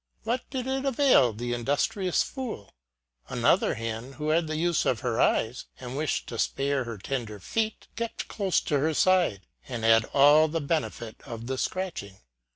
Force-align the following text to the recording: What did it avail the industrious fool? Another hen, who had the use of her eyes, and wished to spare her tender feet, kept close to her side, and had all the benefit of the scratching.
What 0.23 0.49
did 0.49 0.65
it 0.65 0.83
avail 0.83 1.31
the 1.31 1.53
industrious 1.53 2.23
fool? 2.23 2.73
Another 3.29 3.75
hen, 3.75 4.13
who 4.13 4.29
had 4.29 4.47
the 4.47 4.55
use 4.55 4.83
of 4.83 5.01
her 5.01 5.21
eyes, 5.21 5.65
and 5.79 5.95
wished 5.95 6.25
to 6.29 6.39
spare 6.39 6.85
her 6.85 6.97
tender 6.97 7.39
feet, 7.39 7.87
kept 7.95 8.27
close 8.27 8.61
to 8.61 8.79
her 8.79 8.95
side, 8.95 9.45
and 9.67 9.83
had 9.83 10.05
all 10.05 10.47
the 10.47 10.59
benefit 10.59 11.21
of 11.23 11.45
the 11.45 11.59
scratching. 11.59 12.17